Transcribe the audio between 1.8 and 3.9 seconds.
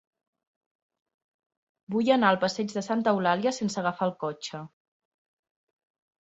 Vull anar al passeig de Santa Eulàlia sense